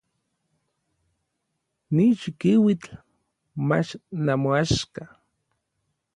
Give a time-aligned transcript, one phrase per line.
[1.95, 2.89] Ni chikiuitl
[3.67, 3.89] mach
[4.25, 5.03] namoaxka.